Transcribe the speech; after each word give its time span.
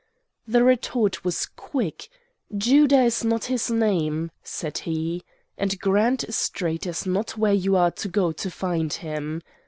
The 0.47 0.63
retort 0.63 1.23
was 1.23 1.45
quick, 1.45 2.09
'Judah 2.57 3.03
is 3.03 3.23
not 3.23 3.43
his 3.45 3.69
name,' 3.69 4.31
said 4.41 4.79
he, 4.79 5.21
'and 5.59 5.79
Grand 5.79 6.25
Street 6.33 6.87
is 6.87 7.05
not 7.05 7.37
where 7.37 7.53
you 7.53 7.75
are 7.75 7.91
to 7.91 8.07
go 8.07 8.31
to 8.31 8.49
find 8.49 8.91
him. 8.91 9.43